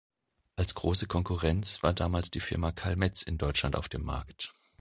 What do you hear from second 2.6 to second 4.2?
Carl Metz in Deutschland auf dem